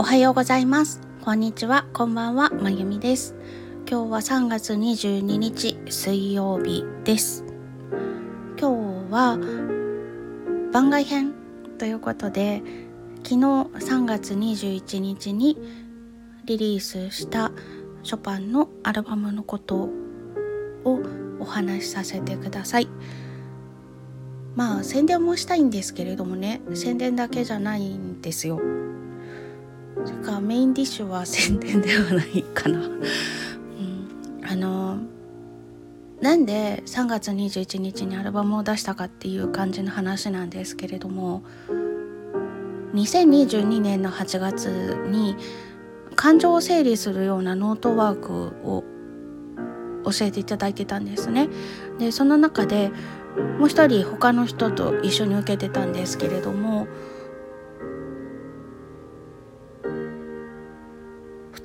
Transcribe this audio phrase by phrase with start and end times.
[0.00, 1.00] おはようございます。
[1.24, 1.84] こんにちは。
[1.92, 2.50] こんばんは。
[2.50, 3.34] まゆみです。
[3.90, 7.44] 今日は3月22日水曜日です。
[8.60, 9.36] 今日は
[10.72, 11.34] 番外編
[11.78, 12.62] ということで
[13.24, 15.58] 昨日3月21日に
[16.44, 17.50] リリースした
[18.04, 19.90] ショパンのアルバムのこと
[20.84, 21.02] を
[21.40, 22.88] お話しさせてください。
[24.54, 28.60] まあ宣伝もしたいんですけれどもね宣伝だけじゃないんですよ。
[30.04, 32.78] それからメインディッシュは宣伝ではないかな。
[32.78, 32.98] うん、
[34.44, 34.98] あの
[36.20, 41.42] なんで3月21日にアルバムを出したかっていう感じの話なんですけれども
[42.94, 44.66] 2022年の8月
[45.10, 45.36] に
[46.16, 48.32] 感情を整理するようなノートワーク
[48.68, 48.82] を
[50.04, 51.48] 教えていただいてたんですね。
[51.98, 52.90] でその中で
[53.58, 56.88] もう一人他の人と一緒に受けてたんですけれども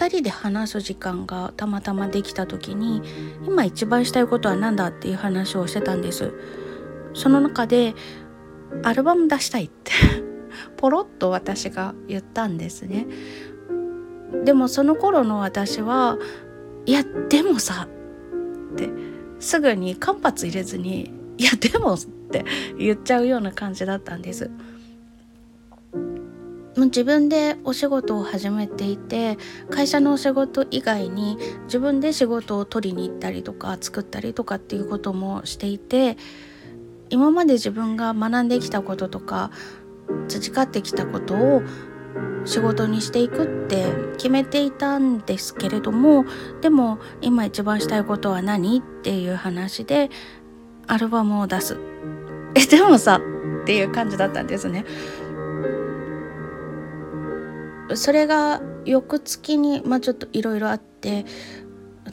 [0.04, 3.02] 2人で話す時間がたまたまできた時に
[3.46, 6.34] 今一番したいことは何だっていう話をしてたんです。
[7.14, 7.94] その中で
[8.84, 9.92] アルバム出したいって
[10.76, 13.08] ポロッと私が言ったんですね。
[14.44, 16.18] でもその頃の私は
[16.86, 17.88] いやでもさ
[18.74, 18.90] って
[19.40, 22.00] すぐに間髪入れずにいやでもっ
[22.32, 22.44] て
[22.78, 24.50] 言っちゃうような感じだったんです。
[26.76, 29.38] 自分でお仕事を始めていて
[29.70, 36.18] 会社のお仕事以外に自分で仕事を取りに行ったりとか作ったりとかっていうこともしていて
[37.10, 39.52] 今まで自分が学んできたこととか
[40.28, 41.62] 培ってきたことを
[42.46, 43.86] 仕事にしていくって
[44.18, 46.26] 決めていたんですけれども
[46.62, 50.10] でも今一番したいことは何っていう話で
[50.88, 51.78] アルバムを出す。
[52.56, 53.22] えでもさ
[53.64, 54.86] っていう感じだったんですね。
[57.96, 61.26] それが翌月に、まあ、ちょっといろいろあって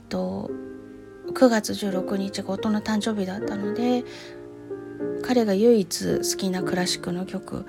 [0.09, 0.51] と
[1.33, 4.05] 9月16日が夫の誕生日だったので
[5.23, 7.67] 彼が唯一好きなクラシックの曲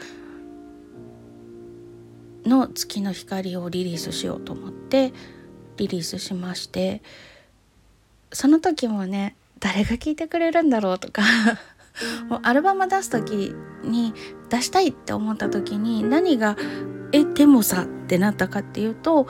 [2.45, 5.13] の「月の光」をリリースしようと思って
[5.77, 7.01] リリースしまして
[8.33, 11.21] その時もね誰が聴いてくれるんだろうとか
[12.27, 13.53] もうアルバム出す時
[13.83, 14.13] に
[14.51, 16.57] 出したいって思った時に何が
[17.13, 19.27] えでもさってなったかっていうと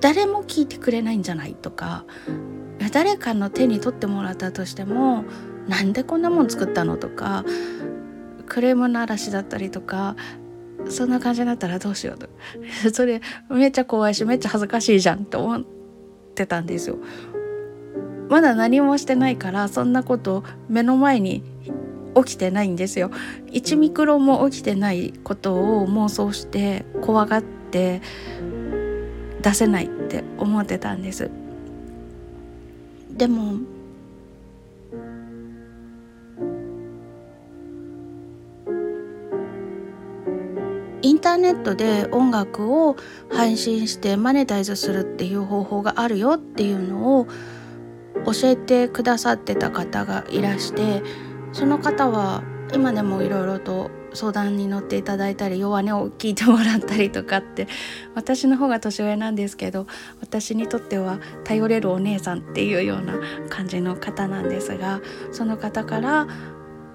[0.00, 2.04] 誰も聞いてくれないんじゃないとか
[2.92, 5.24] 誰かの手に取ってもらったとしても
[5.68, 7.44] なんでこんなもん作ったのとか
[8.46, 10.16] クレームの嵐だったりとか
[10.88, 12.28] そんな感じになったらどうしようと
[12.92, 15.62] それめっちゃ怖いしめっちゃ恥ずかしいじゃんって思っ
[16.34, 16.98] てたんですよ。
[18.30, 21.42] まだ何もしてないからそんなこと目の前に
[22.16, 23.10] 起きてないんですよ。
[23.46, 28.02] 1ミクロも起きてないことを妄想して怖がって
[29.42, 31.30] 出せないって思ってたんです。
[33.10, 33.54] でも
[41.02, 42.96] インターネットで音楽を
[43.30, 47.26] 配信してマネタイズするっていう方法があるよっていうのを
[48.26, 51.02] 教えてくださってた方がいらして
[51.52, 57.68] その方は今でもいろいろと相談に乗っていただいたり弱音を聞いてもらったりとかって
[58.14, 59.86] 私の方が年上なんですけど
[60.20, 63.14] 私にとっては頼れるお姉さんっていうような
[63.48, 65.00] 感じの方なんですが
[65.32, 66.26] その方から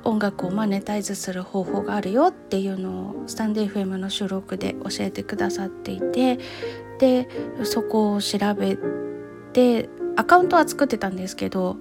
[0.03, 6.39] 音楽をマネタイズする方法があるよっていうのをスタンデー FM の収録で教えてくださっていて
[6.99, 7.27] で
[7.63, 8.77] そこを調べ
[9.51, 11.77] てアカウントは作ってたんですけど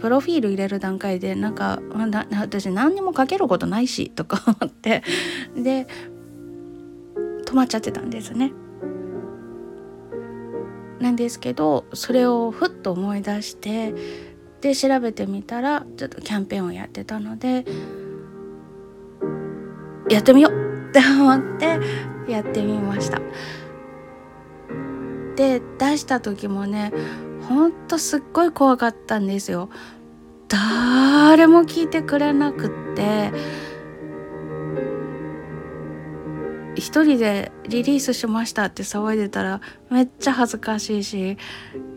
[0.00, 1.80] プロフィール入れる段階でなんか
[2.38, 5.02] 私何にも書けることないしとか 思って
[5.56, 5.86] で
[7.44, 8.52] 止まっちゃってたんですね。
[11.00, 13.94] なんですけどそれをふっと思い出して
[14.60, 17.64] で調べてみたらちょっとキャンペーンをやってたので
[20.10, 21.80] やってみようって 思って
[22.30, 23.20] やってみました。
[25.36, 26.92] で出した時もね
[27.50, 29.70] ほんとすっごい怖かったんですよ。
[30.46, 33.32] 誰も聞いてくれなくって
[36.76, 39.60] 一人でリリースしましたって騒いでたら
[39.90, 41.38] めっちゃ恥ずかしいし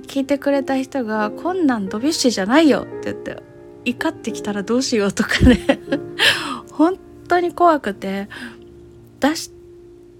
[0.07, 3.43] 聞いてくれた人が「こんなんドビュッシーじゃないよ」って言って
[3.85, 5.79] 怒ってきたらどうしようとかね
[6.73, 6.97] 本
[7.27, 8.27] 当に怖くて
[9.19, 9.51] 出し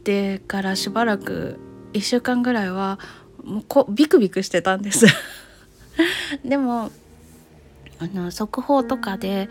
[0.04, 1.60] てからしばらく
[1.94, 3.00] 1週間ぐらいは
[3.44, 5.06] もうこビクビクしてたんです
[6.44, 6.92] でも
[8.00, 9.50] あの速報とかで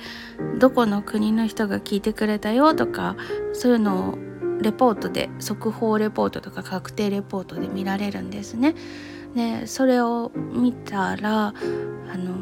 [0.58, 3.16] どこの国の人が聞いてくれたよとか
[3.52, 4.18] そういうのを
[4.62, 8.74] レポートで速報レポートとか確定レポートで見られるんですね。
[9.34, 11.52] でそれを見たらあ
[12.18, 12.34] の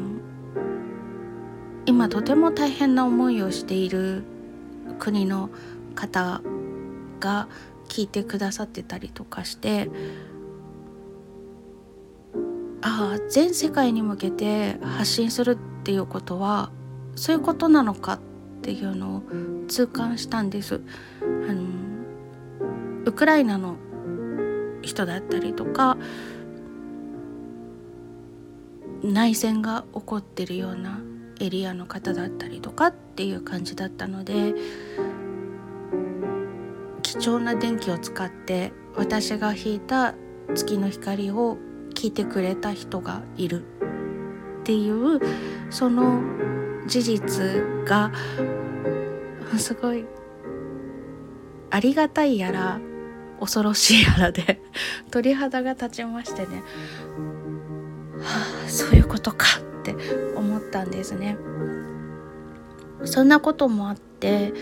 [1.87, 4.25] 今とても大変な思いをしている
[4.99, 5.51] 国の
[5.95, 6.41] 方
[7.21, 7.49] が
[7.89, 9.89] 聞いてくださってたりとかして
[12.83, 16.71] ああ全世界に向けて発信するっていうことは
[17.15, 18.21] そういうことなのかっ
[18.63, 19.23] ていうのを
[19.69, 20.81] 痛感したんです。
[21.23, 21.63] あの
[23.05, 23.77] ウクライナの
[24.83, 25.97] 人だったりとか
[29.03, 31.01] 内戦が起こってるような
[31.41, 34.55] エリアの方だったりとかっていう感じだったので
[37.03, 40.15] 貴重な電気を使って私が引いた
[40.55, 41.57] 月の光を
[42.01, 45.21] 聞いてくれた人がいるっていう
[45.69, 46.23] その
[46.87, 47.43] 事実
[47.87, 48.11] が
[49.59, 50.07] すごい
[51.69, 52.81] ありがたいやら
[53.39, 54.63] 恐ろしいやらで
[55.13, 56.63] 鳥肌が立ちましてね、
[58.23, 59.45] はあ、そういうことか
[59.81, 59.95] って
[60.37, 61.37] 思ったんですね。
[63.05, 64.55] そんなこともあって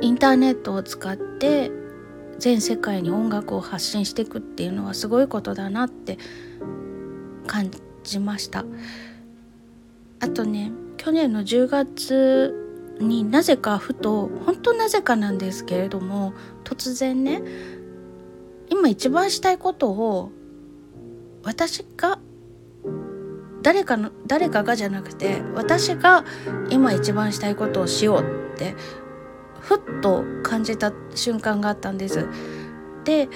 [0.00, 1.81] インターネットを使って
[2.38, 6.18] 全世界に音楽を発信していくっていうのはすごいことだなって
[7.46, 7.70] 感
[8.04, 8.64] じました。
[10.20, 12.54] あとね去年の10月
[13.00, 16.32] になぜかふと本当なぜかなんですけれども
[16.64, 17.42] 突然ね
[18.70, 20.30] 今一番したいことを
[21.42, 22.18] 私が
[23.62, 26.24] 誰かの誰かがじゃなくて私が
[26.70, 28.74] 今一番したいことをしようって
[29.62, 32.26] ふっと感じた瞬間があったんです。
[33.04, 33.28] で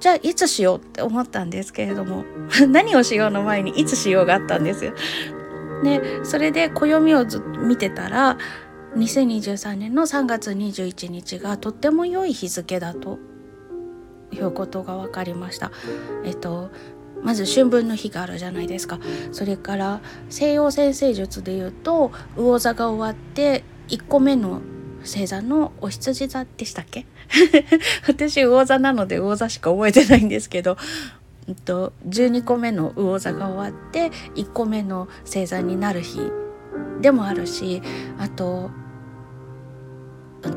[0.00, 2.24] じゃあいつしようって思ったんですけれども
[2.68, 4.92] 何をしようの前にいつしようがあったんですよ。
[5.82, 8.38] でそれで暦をず見てたら
[8.96, 13.18] 2023年の3月21日がとっても良い日付だと
[14.30, 15.72] いうことが分かりました。
[16.24, 16.70] えっと
[17.22, 19.00] まず春分の日があるじゃないですか
[19.32, 24.60] それから西洋占星術でいうと魚座が終わって1個目の
[25.04, 27.06] 星座のお羊座でしたっけ？
[28.08, 30.76] 私魚座なので魚座しか覚えてないんですけど、
[31.48, 36.20] えっと、12個目の魚座が終わって1個目の星座になる日
[37.00, 37.82] でもあるし
[38.18, 38.70] あと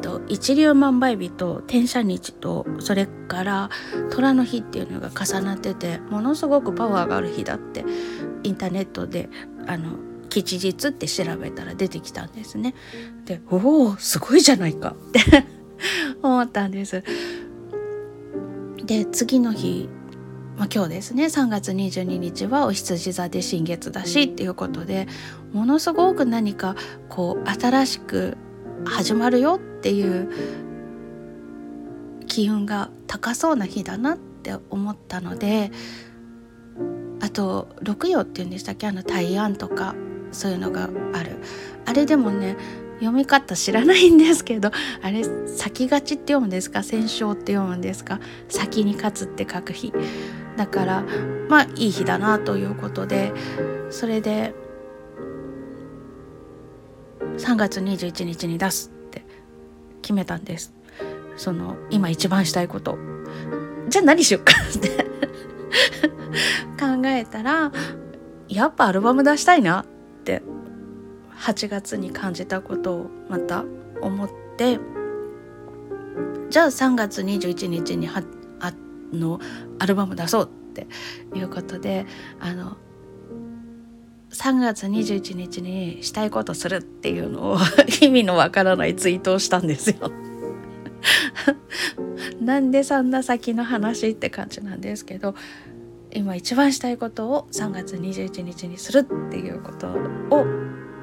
[0.02, 3.70] と一粒万倍日と天赦日とそれから
[4.12, 7.86] 虎の日っていうのが重なっててものすごくパワーがある日だって
[8.44, 9.30] インターネットで
[9.66, 9.98] あの
[10.30, 12.74] 吉日って調べたら出てきたんですね。
[13.26, 15.46] でおおすごいじゃないかって
[16.22, 17.04] 思ったんです。
[18.86, 19.90] で次の日、
[20.58, 25.08] まあ、今日ですね3月22日はお羊座で新月だしっていうことで
[25.52, 26.76] ものすごく何か
[27.10, 28.38] こう新しく
[28.86, 30.32] 始まるよっていう
[32.28, 35.72] 機運が高そうな日だなって思ったので
[37.20, 38.88] あと六葉っていうんでしたっけ？
[38.88, 39.96] あの大安とか
[40.32, 41.38] そういうのがある。
[41.86, 42.58] あれでもね
[43.00, 44.72] 読み方知らないんですけど
[45.02, 46.84] あれ先勝ちって読むんですか？
[46.84, 48.20] 戦勝って読むんですか？
[48.50, 49.94] 先に勝つって書く日。
[50.58, 51.04] だから
[51.48, 53.32] まあいい日だなということで
[53.92, 54.54] それで
[57.38, 59.24] 3月21日に出すって
[60.02, 60.74] 決めたんです。
[61.36, 62.98] その今一番したいこと。
[63.90, 65.06] じゃあ何しようかって。
[66.80, 67.72] 考えたら
[68.48, 69.86] やっぱアルバム出したいな。
[70.28, 70.42] って
[71.40, 73.64] 8月に感じたことをまた
[74.02, 74.80] 思って
[76.50, 78.22] じゃあ3月21日には
[78.60, 78.74] あ
[79.14, 79.40] の
[79.80, 80.88] アルバム出そうって
[81.34, 82.06] いうことで
[82.42, 82.76] あの
[84.32, 87.58] 3月21日にしたいことするっていうのを
[88.02, 90.12] 意味のわからないツイートをしたんですよ。
[92.42, 95.36] なんでそんな先の話って感じなんですけど
[96.14, 100.46] 今一番したいことを3月21日にするっていうことを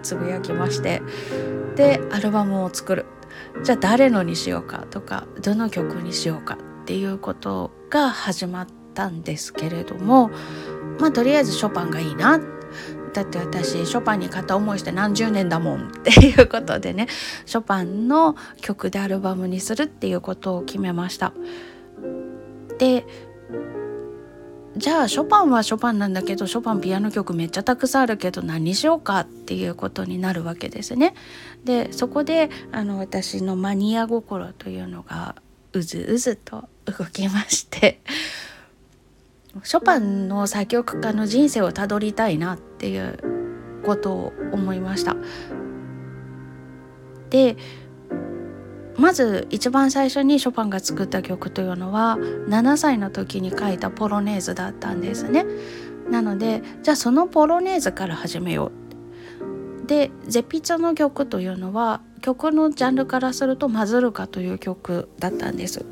[0.03, 1.03] つぶやきまして
[1.77, 3.07] でアルバムを作る
[3.65, 10.31] じゃあ誰のにしようかとかどの曲にしようかっていうことが始まったんですけれども
[11.01, 12.41] まあとりあえずショパンがいいな
[13.13, 17.07] だって私ショパンに片思いして何十年だもんっていうことでね
[17.47, 21.33] ショパンの曲でアルバムにするっていうことを決めました。
[22.79, 23.07] で
[24.77, 31.15] じゃあショパンはショパンなんだけどショパンピアノ曲めっちゃたくさんあるけど何しようかっていうことになるわけですね。
[31.65, 35.37] でそこであの私のマニア心というのが
[35.73, 38.01] うずうずと動きまして
[39.63, 45.17] ショパンの作曲家の人生をたどりたいなっていうことを思いました。
[47.31, 47.57] で
[48.97, 52.17] まず一番最初にショパンが作った曲というのは
[52.49, 55.45] 7歳の時に書いたポロネーズだったんですね。
[56.11, 58.71] なのでじゃあそのポロネーズから始めよ
[59.83, 59.87] う。
[59.87, 65.85] でゼピツァの曲というのは曲のジャンルからするとマズルカという曲だったんです。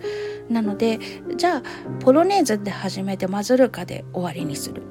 [0.49, 0.99] なので
[1.37, 1.63] じゃあ
[2.01, 4.83] ポロネーズで始めてマズルカで終わりにする。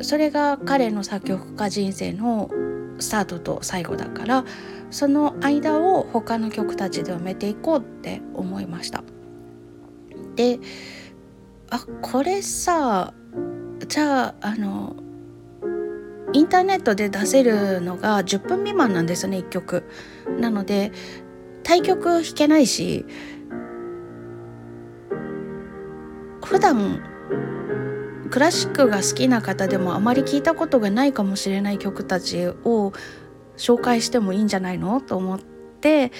[0.00, 2.50] それが彼の作曲家人生の
[3.00, 4.44] スタートと最後だから
[4.90, 9.04] その間を他の曲たちで埋めていこうって思いました。
[10.34, 10.60] で
[11.70, 13.12] あこれさ
[13.86, 14.96] じゃああの
[16.32, 19.84] インターネットで出せるのが10分未満なんですね1曲。
[20.38, 20.92] なので
[21.62, 23.04] 対曲弾けないし
[26.44, 27.02] 普段
[28.30, 32.92] クラシックが好きな方でもあまり聞いたことがないかもしれない曲たちを
[33.58, 35.00] 紹介してもいいんじゃないの？
[35.00, 35.40] と思っ
[35.80, 36.12] て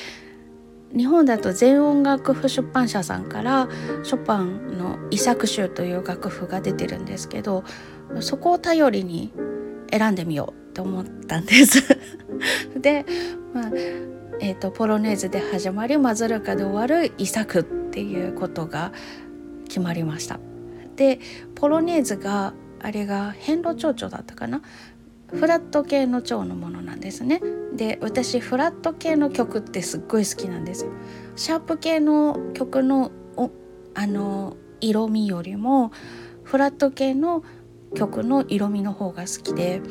[0.94, 3.68] 日本だと全音楽譜出版社さんから
[4.02, 7.64] ショパンの遺作集という楽譜が出てるんですけど
[8.20, 9.32] そこを頼りに
[9.90, 11.82] 選んでみようと思ったんです。
[12.80, 13.04] で、
[13.52, 13.70] まあ
[14.40, 18.92] えーと、ポロネーズで始まりマズルカで終わる遺作っていうことが
[19.66, 20.38] 決まりました。
[20.96, 21.20] で
[21.54, 24.62] ポロネーズがあれが変路蝶々だったかな？
[25.30, 27.40] フラット系の蝶のものなんですね。
[27.74, 30.90] で私フラット系の曲ってすっごい好きなんですよ。
[31.36, 33.12] シャープ系の曲の
[33.94, 35.90] あの色味よりも
[36.44, 37.42] フラット系の
[37.94, 39.82] 曲の色味の方が好きで。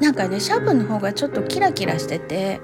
[0.00, 2.60] なんかねシャープの方がちょっとキラキラしてて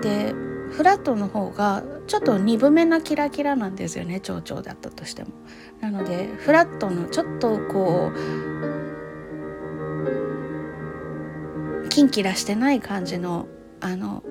[0.00, 0.34] で
[0.72, 5.30] フラットの方がちょっと鈍めなキラキラなんですよね蝶々だったとしても。
[5.80, 8.51] なのでフラットのちょっとこう
[11.92, 13.48] キンキラしてない感じの
[13.82, 14.22] あの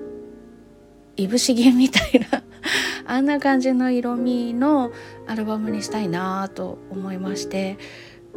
[1.16, 2.42] いぶし銀みたいな
[3.06, 4.90] あんな感じの色味の
[5.28, 7.78] アルバムにしたいなと思いまして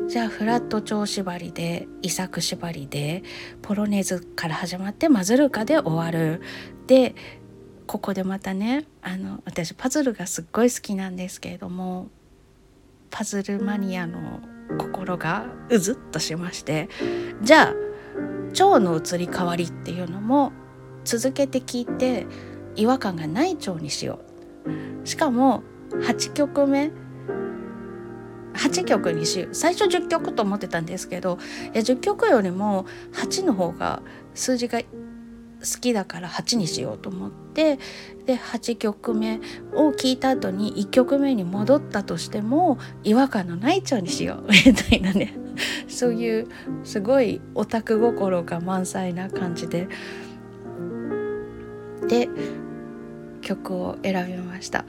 [0.08, 3.24] じゃあフラット調縛りで遺作縛りで
[3.64, 6.42] ポロネーズから始まってマズルカで終わる。
[6.86, 7.16] で
[7.88, 12.10] ここでまたねあの私パズルがすっごい好きなんですけれども
[13.10, 14.42] パズルマニアの
[14.78, 16.90] 心がうずっとしまして
[17.42, 17.95] じゃあ
[18.52, 20.52] 腸の移り変わりっていうのも
[21.04, 22.26] 続けて聞いて
[22.76, 24.20] 違和感がない腸にしよ
[25.04, 25.08] う。
[25.08, 26.92] しかも8曲目
[28.54, 29.54] 8曲にしよう。
[29.54, 31.38] 最初10曲と思ってたんですけど
[31.74, 34.02] いや10曲よりも8の方が
[34.34, 34.82] 数字が
[35.66, 37.80] 好きだから8にしようと思って
[38.26, 39.40] で8曲目
[39.74, 45.38] を聴いた後に1曲目に戻ったとしても違和感のない腸にしよう みたいなね。
[45.88, 46.48] そういう
[46.84, 49.88] すごいオタク心が満載な感じで。
[52.08, 52.30] で
[53.42, 54.86] 曲を選びました。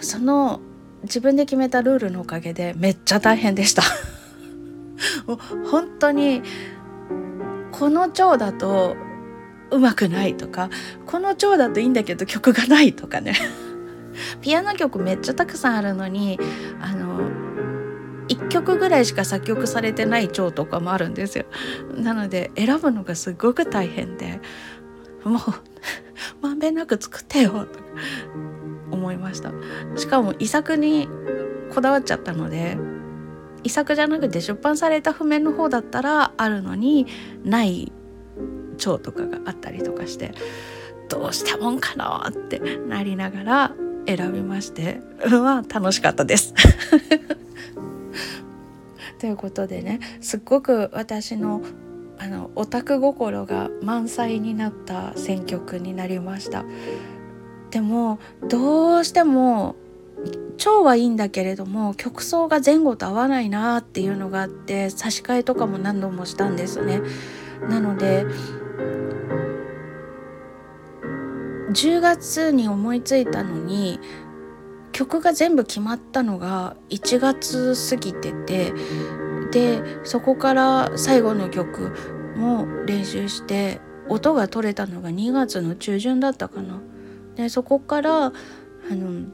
[0.00, 0.60] その
[1.02, 3.82] 自分で決めたルールのおかげでめっちゃ大変でした。
[5.70, 6.42] 本当に
[7.72, 8.96] この蝶だと
[9.70, 10.70] うまくないとか
[11.06, 13.34] この蝶だといいんだけど曲がないとかね。
[14.42, 16.38] ピアノ曲めっちゃたくさんあるのに
[16.80, 17.20] あの
[18.28, 21.46] 1曲ぐらいしか作曲されてない蝶とかもあるんですよ。
[21.96, 24.40] なので選ぶのがすごく大変で
[25.24, 25.40] もう
[26.42, 27.78] まんべんなく作ってよと
[28.90, 29.52] 思いました。
[29.96, 31.08] しかも遺作に
[31.74, 32.76] こだわっちゃったので
[33.62, 37.06] 遺作じゃなくて出版された譜面の方だったらあるのに
[37.44, 37.92] ない
[38.80, 40.32] 蝶とかがあったりとかして
[41.08, 42.58] どうしたもんかなって
[42.88, 43.74] なりながら
[44.06, 46.54] 選びまして まあ楽しかったです。
[49.20, 51.62] ということでねすっごく私の
[52.18, 56.64] あのオタク心が満載になった選曲になりました。
[57.70, 58.18] でも
[58.48, 59.76] どうしても
[60.58, 67.00] 超はいいんだけれども曲奏が前後と合わないなっていうのがあって差し替えとかも何度もしたんですね。
[67.68, 68.26] なので
[71.70, 74.00] 10月に思いついたのに
[74.92, 78.72] 曲が全部決まったのが1月過ぎてて
[79.52, 81.92] でそこから最後の曲
[82.36, 86.80] も練習して音が取れたのが2月の中旬だったかな。
[87.36, 88.32] でそこからあ
[88.90, 89.26] の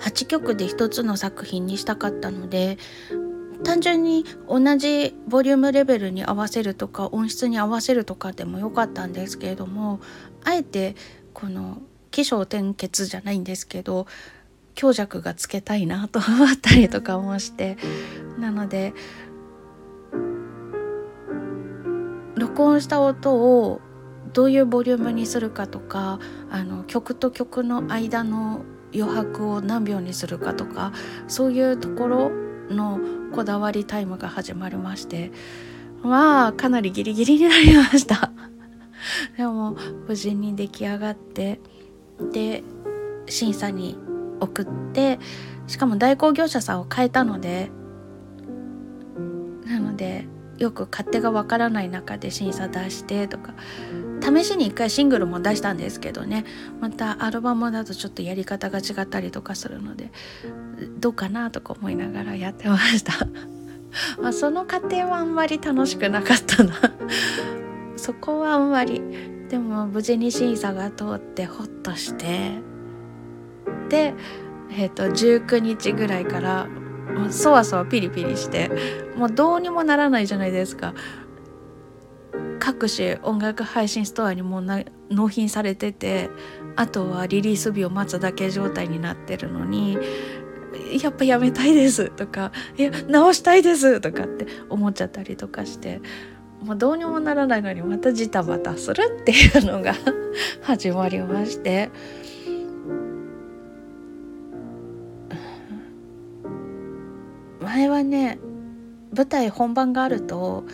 [0.00, 2.78] 8曲で1つの作品にしたかったので
[3.64, 10.00] 単純に同じボリュームレベルに合わせるとか音質に合わせるとかでもよかったんですけれども
[10.44, 10.96] あえて
[11.32, 14.06] この起承転結じゃないんですけど
[14.74, 17.76] 強弱がつけたいなと思ったりとかもして
[18.38, 18.94] なので
[22.36, 23.80] 録音した音を
[24.32, 26.18] どういうボリュームにするかとか
[26.50, 28.64] あの曲と曲の間の
[28.94, 30.92] 余白を何秒にするかとか
[31.28, 32.30] そういうところ
[32.70, 33.00] の
[33.32, 35.32] こだわりタイムが始まりまして
[36.02, 38.30] まあかなりギリギリになりました。
[39.36, 41.60] でも無事に出来上がって
[42.32, 42.62] で
[43.26, 43.98] 審査に
[44.40, 45.18] 送って
[45.66, 47.70] しかも代行業者さんを変えたので
[49.66, 50.26] なので
[50.58, 53.54] よく勝手がわからない中で審査出してとか
[54.22, 56.44] 試しに一回シングルも出したんですけどね。
[56.80, 60.10] またアルバムだとちょっとやり方が違ったりとかするので
[60.98, 63.12] どうかなとか思いながらやってました。
[64.22, 66.74] まその過程はあんまり楽しくなかったな。
[67.96, 69.02] そこはあんまり。
[69.48, 72.52] でも無事に審査が通ってホッとして。
[73.88, 74.14] で
[74.74, 76.66] えーと、19日ぐらいから
[77.28, 78.70] そわそわピリピリして。
[79.16, 80.94] もうどうにもならないじゃないですか。
[82.64, 84.62] 各種音楽配信ストアにも
[85.10, 86.30] 納品されてて
[86.76, 89.98] あとはリリース日を待つだけ状態になってるのに
[91.02, 96.00] やっぱやめたいですとかいや直したいですとかって思っちゃったりとかして
[96.62, 99.94] もうどうにもならないのにまたジタバタするっていうのが
[100.62, 101.90] 始まりまして。
[107.60, 108.38] 前はね
[109.16, 110.64] 舞台本番があると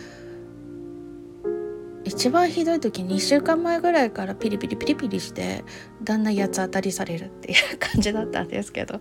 [2.09, 5.63] 一番ひどい時2週間前ぐらいからピリピリピリピリして
[6.01, 8.99] だんだん八つ当たりされるっていう感じだったんですけど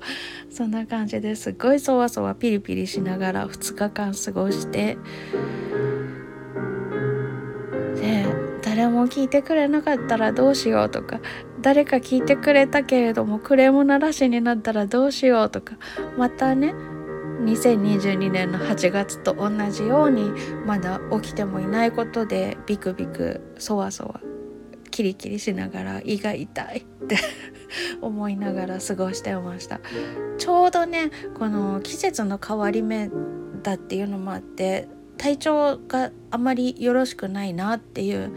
[0.50, 4.99] そんな感じですごいそわそわピリピリしながら2日間過ごして
[7.97, 8.27] で
[8.62, 11.21] 誰も聞いてくれなかったらどうしようとか
[11.62, 15.79] 誰か聞いてくれたけれどもクレームならしになったらどうしようとか
[16.19, 16.75] またね
[17.40, 20.30] 2022年の8月と同じように
[20.66, 24.21] まだ起きてもいないことでビクビクそわそわ
[24.90, 27.17] キリキリしながら胃が痛いって
[28.02, 29.80] 思いながら過ごしてました。
[30.39, 33.10] ちょうどねこの季節の変わり目
[33.63, 38.30] だっていうのもあって体調があまりよろしくないなっていう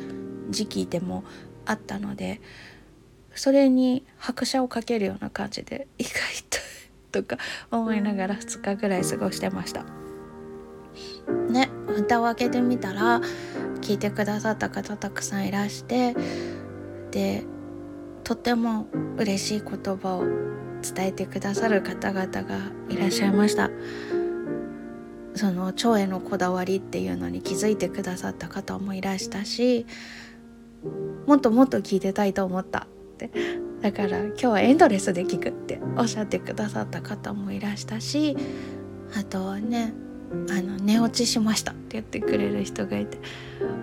[0.50, 1.24] 時期でも
[1.66, 2.42] あったので
[3.34, 6.51] それに拍車をかけるような感じで胃が痛い
[7.12, 7.38] とか
[7.70, 9.86] 思いながら2日ぐらい過ごしてました。
[11.50, 13.22] ね蓋を開けてみたら
[13.82, 16.16] 聞いてくださった方たくさんいらして
[17.12, 17.44] で
[18.24, 20.26] とっても嬉しい言葉を
[20.82, 23.70] 伝えてくださる方々がいらっしゃいました
[25.36, 29.86] その腸へのこだわりっていうのに気づいてくださった方もいらしたし
[31.28, 33.32] もっともっと聞いてたいと思ったって
[33.82, 38.38] だから今日はエンドレスで聞くっておっしゃってくださった方もいらしたし
[39.18, 39.94] あとはね
[40.50, 43.18] あの寝落ちしましたって言ってくれる人がいて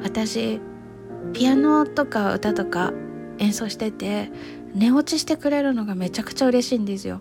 [0.02, 0.60] 私
[1.32, 2.92] ピアノとか歌とか
[3.38, 4.30] 演奏してて
[4.74, 7.20] 寝落ちしてくれるのがめちゃくちゃ嬉しいんですよ。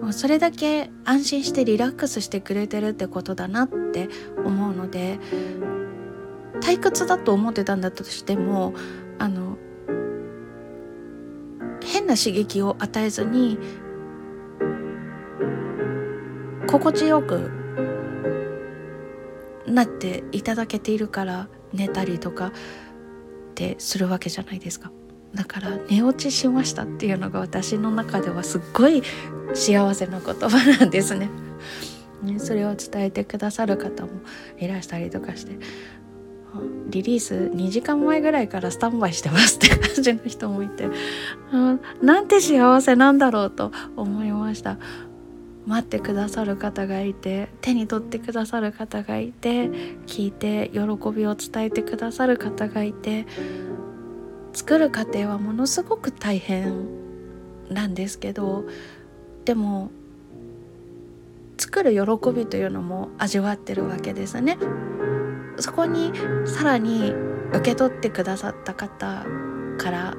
[0.00, 4.08] もうそれだけ安心してリラックスしてくれてるってことだなって
[4.46, 5.18] 思うので
[6.62, 8.72] 退屈だと思ってたんだとしても
[9.18, 9.58] あの
[12.10, 13.58] な刺激を与えずに
[16.66, 17.50] 心地よく
[19.66, 22.52] なっていただけているから寝たりとかっ
[23.54, 24.90] てするわけじゃないですか。
[25.34, 29.02] だから寝落ちしましたっていうのが私の中ではすっごい
[29.54, 31.30] 幸せな言葉なんですね。
[32.22, 34.10] ねそれを伝えてくださる方も
[34.58, 35.56] いらしたりとかして
[36.88, 40.88] リリース2時間前ぐらいからスタンバイしてますって感じの人もいて、
[41.52, 44.78] うん、なんて幸せなんだろうと思いました
[45.66, 49.66] 待ってくださる方がいて手に取ってくださる方がいて
[50.06, 50.80] 聞いて喜
[51.14, 53.26] びを伝えてくださる方がいて
[54.52, 56.88] 作る過程はものすごく大変
[57.68, 58.64] なんですけど
[59.44, 59.90] でも
[61.56, 64.56] 作る喜びというのも味わってるわけですね。
[65.60, 66.12] そこに
[66.46, 67.12] さらに
[67.52, 69.24] 受け取ってくださった方
[69.78, 70.14] から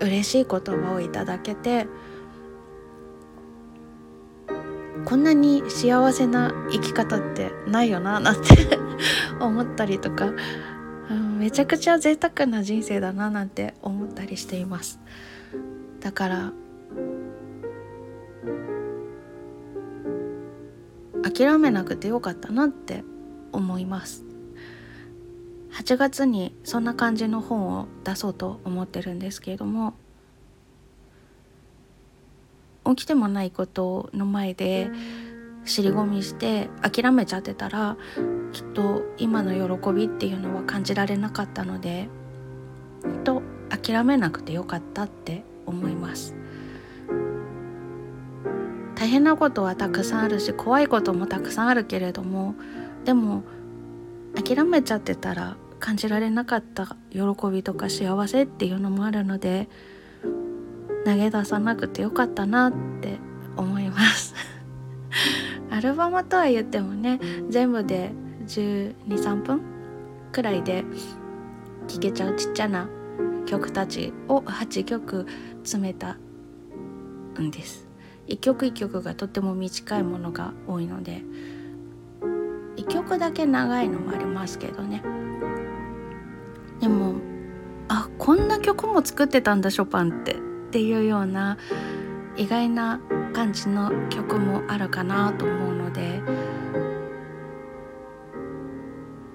[0.00, 1.86] 嬉しい言葉をいただけて
[5.04, 8.78] こんなに幸せな生き方ってないよななんて
[9.40, 10.32] 思ったりとか、
[11.10, 14.98] うん、めちゃくちゃ贅沢な人生だななんて思ったりしています。
[16.00, 16.52] だから
[21.22, 23.04] 諦めなくてよかったなって
[23.52, 24.23] 思います。
[25.74, 29.94] 8月にそんな感じの本を出そうと思ってるんですけれども
[32.86, 34.90] 起きてもないことの前で
[35.64, 37.96] 尻込みして諦めちゃってたら
[38.52, 42.08] きっと今の喜びっていうのは感じられなかったので
[43.24, 46.36] と諦めなくてよかったって思います。
[48.94, 52.54] 大変なことはたくさんあるし怖いこともたくさんあるけれども
[53.04, 53.42] でも
[54.34, 57.20] 諦めちゃってたら感じられなかった喜
[57.52, 59.68] びとか幸せっていうのもあるので
[61.04, 63.18] 投げ出さなくてよかったなって
[63.58, 64.34] 思います。
[65.70, 67.20] アルバムとは言ってもね
[67.50, 68.12] 全部で
[68.46, 69.60] 123分
[70.32, 70.86] くらいで
[71.86, 72.88] 聴けちゃうちっちゃな
[73.44, 75.26] 曲たちを8曲
[75.64, 76.16] 詰めた
[77.38, 77.86] んです。
[78.26, 81.22] 一曲一曲がとっても短いものが多いので
[82.74, 85.23] 一曲だけ長いのもありますけどね。
[86.84, 87.14] でも
[87.88, 90.36] あこんな曲も作ってたんだショパンってっ
[90.70, 91.56] ていうような
[92.36, 93.00] 意外な
[93.32, 96.20] 感じの曲もあるかなと思うので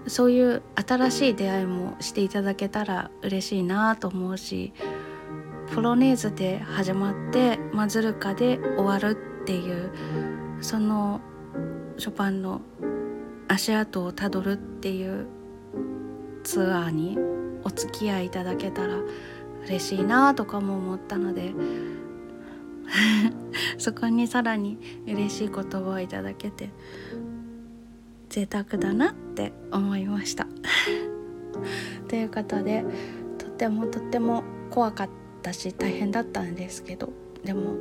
[0.06, 4.72] そういう新しい出会いもしていただけたら嬉しいなと思うし
[5.74, 9.92] ポロネーズで始まってマズルカで終わるっていう
[10.62, 11.20] その
[11.98, 12.62] ショパンの
[13.48, 15.39] 足跡をたどるっていう
[16.50, 17.16] ツアーに
[17.64, 18.96] お付き合いいただけたら
[19.68, 21.54] 嬉しいなとかも思ったので
[23.78, 26.72] そこにさらに嬉しい言葉をいただけて
[28.30, 30.48] 贅沢だなって思いました。
[32.10, 32.84] ということで
[33.38, 35.10] とってもとっても怖かっ
[35.44, 37.76] たし大変だったんですけどでも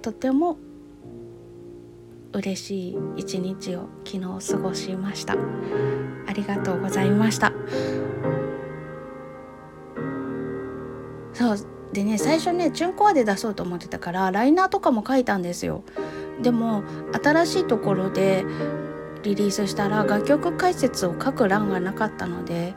[0.00, 0.58] とても
[2.32, 5.36] 嬉しい一日を昨日過ごしました。
[6.26, 7.52] ありがとうございました。
[11.32, 11.56] そう
[11.92, 15.84] でね最初ねチュンコアで出そうと思ってたからライナーとかも書いたんですよ。
[16.42, 16.82] でも
[17.22, 18.44] 新しいところで
[19.22, 22.74] リリースしたら楽曲解説を書く欄がなかったので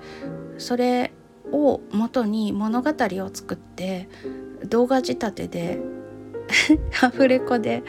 [0.58, 1.14] それ
[1.52, 4.10] を元に物語を作って
[4.68, 5.80] 動画仕立てで
[7.02, 7.84] アフレコで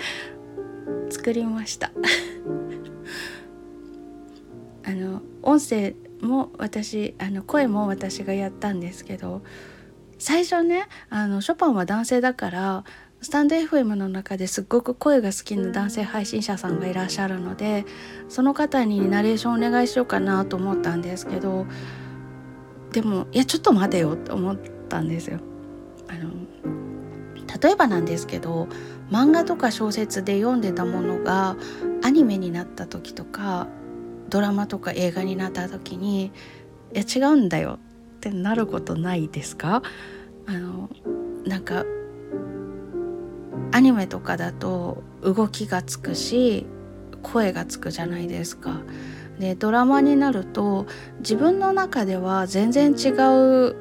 [1.10, 1.90] 作りました
[4.84, 9.42] あの音声も私あの声も私がやったんですけど
[10.18, 12.84] 最初ねあのショパンは男性だから
[13.22, 17.84] スタンド FM の中ですっごく声が好きな男性配信者さんがいらっしゃるので
[18.28, 21.66] その方にナレーションお願いしようかなと思ったんですけど
[22.92, 25.38] でもいやちょっと待てよって思ったんですよ。
[26.08, 26.30] あの
[27.62, 28.68] 例えばなんですけど
[29.10, 31.56] 漫画とか小説で読んでたものが
[32.02, 33.66] アニメになった時とか
[34.28, 36.26] ドラマとか映画になった時に
[36.94, 37.78] 「いや違うんだよ」
[38.16, 39.82] ってなることないですか？
[40.46, 40.88] あの
[41.44, 41.84] なんか
[43.72, 46.66] アニメとかだと動きがつくし
[47.22, 48.80] 声がつくじゃないですか。
[49.38, 50.86] でドラマになると
[51.20, 53.08] 自分の中では全然違
[53.68, 53.74] う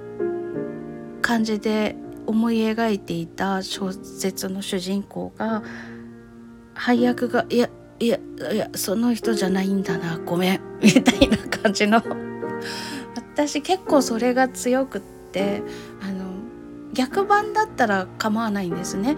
[1.22, 1.98] 感じで
[2.30, 5.64] 思い描いていた小説の主人公が
[6.76, 8.20] 配役が「いやいや
[8.54, 12.04] いやその人じゃないんだなごめん」 みたいな感じの
[13.16, 15.64] 私結構それが強くって
[16.04, 16.26] あの
[16.94, 19.18] 逆版だったら構わないんですね。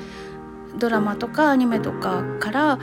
[0.80, 2.80] ドラマとかアニメとかから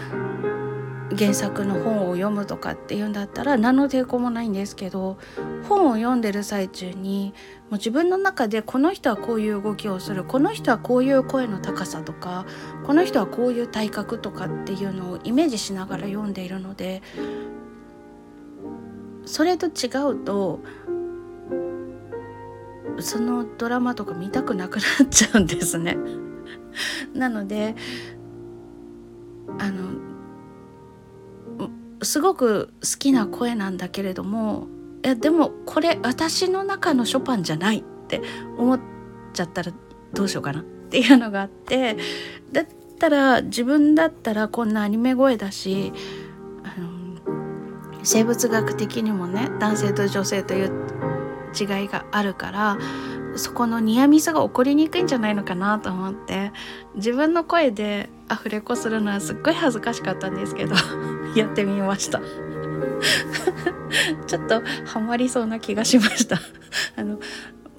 [1.17, 5.17] 原作の本を読むとかっていうんだったら何の抵抗もないんですけど
[5.69, 7.33] 本を読んでる最中に
[7.71, 12.47] もう自分の中でこの人はこういう動きをするこの人はこういう声の高さとか
[12.87, 17.03] この人はこういう体格とかっていうのをイメージしながら読んでいるので
[19.27, 20.61] それと違うと
[23.01, 25.97] そのドラマとか見たくなくなっちゃうんですね。
[27.15, 27.77] なので
[29.59, 30.09] あの
[32.03, 34.69] すごく好きな声なんだけれども
[35.05, 38.21] いやでもこれ私の中のショパンじゃないって
[38.57, 38.81] 思っ
[39.33, 39.73] ちゃったら
[40.13, 41.97] どうしようかなっていうのがあって
[42.51, 42.67] だっ
[42.99, 45.93] たら自分だったらこんなアニメ声だし
[46.65, 47.19] あの
[48.03, 50.71] 生物学的にもね男性と女性という
[51.59, 52.79] 違いがあるから
[53.37, 56.53] そこのニアミスが起こりにくいんじゃないのかなと思って
[56.97, 60.75] 自分の声でアフレコするのはすっごい恥ずかしかったんですけど
[61.37, 62.21] やってみました。
[64.27, 66.39] ちょっとハマりそうな気がしました。
[66.97, 67.19] あの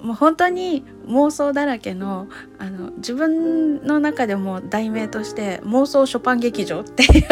[0.00, 7.24] もう本当に妄想だらけのあの自分の中でも題名として妄想ショパン劇場っていう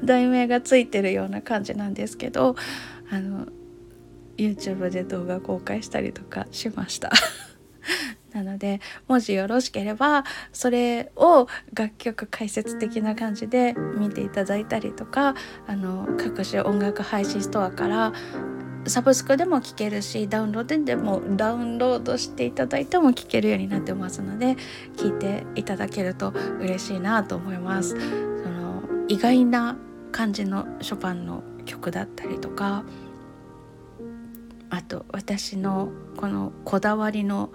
[0.06, 2.54] 題名がついてるような感じなんですけど
[3.10, 3.46] あの
[4.36, 7.10] YouTube で動画公開したりとかしました。
[8.32, 15.34] なのでもしよろしければそれを楽曲解説的な感じで見ていただいたりとか
[15.66, 18.12] あの各種音楽配信ストアから
[18.86, 24.56] サブスクでも聴けるしダウンロードでもダウンロードしていただいても聴けるようになってますので
[24.96, 27.90] 聴いていただけると嬉しいなと思います。
[27.90, 29.76] その意外な
[30.10, 32.84] 感じのショパンの曲だったりとか
[34.68, 37.52] あと私のこのこだわりの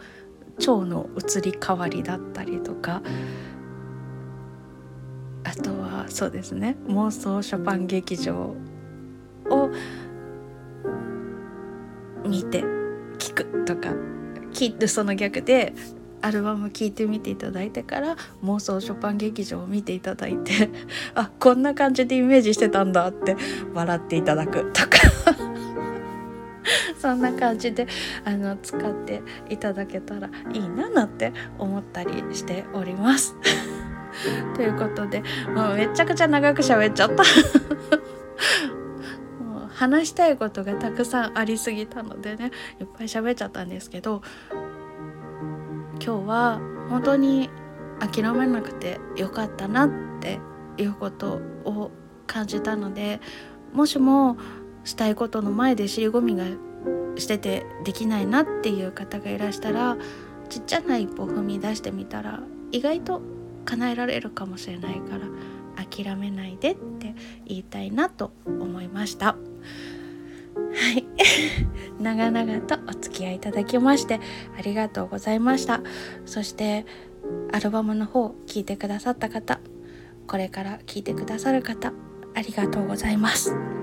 [0.60, 3.02] 蝶の移り変わりだったりとか
[5.44, 8.56] あとはそうですね妄想ショパン劇場
[9.50, 9.70] を
[12.26, 12.64] 見て
[13.18, 13.94] 聞くとか
[14.52, 15.74] 聞いてその逆で
[16.22, 20.70] アルバム聴いてみていただいてから妄想ショパン劇場を見ていただいて
[21.14, 23.36] あこんな感じでイメージしてたんだって
[23.74, 25.17] 笑っていただくとか。
[27.00, 27.88] そんな感じで
[28.26, 33.36] あの使っていただけたらいいななんて思ったりしております。
[34.56, 35.22] ということで
[35.54, 37.24] もうめちゃくちゃ長く喋っちゃった
[39.44, 44.24] もう話したいことがたくさんありすぎたのでねいっぱい喋っちゃったんですけど
[46.04, 47.52] 今日は本当に
[48.00, 50.40] 諦めなくてよかったなって
[50.78, 51.92] いうことを
[52.26, 53.20] 感じたので
[53.74, 54.38] もしも
[54.88, 56.46] したいことの前で尻込みが
[57.18, 59.98] しててできないなっていう方がいらしたら
[60.50, 63.22] ちっちゃな一歩踏み出してみたら意外と
[63.66, 65.28] 叶えられるかもしれないから
[65.84, 67.14] 諦めないでって
[67.46, 69.36] 言いたいなと思いました。
[69.36, 69.38] は
[70.98, 71.06] い。
[72.02, 74.20] 長々とお付き合いいただきまして
[74.58, 75.82] ありがとうございました。
[76.26, 76.86] そして
[77.52, 79.60] アルバムの方聞いてくださった方
[80.28, 81.92] これから聞いてくださる方
[82.34, 83.77] ありがとうございます。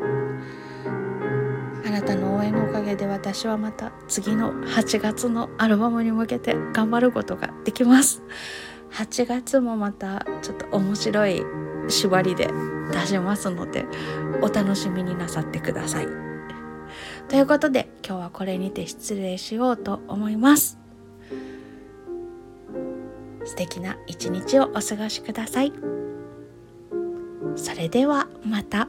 [1.94, 8.22] なたの応援のおかげで私はまた次の8月のアルバムに向けて頑張ることができます
[8.92, 11.42] 8月もまたちょっと面白い
[11.88, 12.48] 縛りで
[12.92, 13.84] 出しますので
[14.42, 16.06] お楽しみになさってください。
[17.28, 20.78] ということで今日はこれにて失礼しようと思います。
[23.44, 25.72] 素敵な一日をお過ごしください。
[27.56, 28.88] それではまた。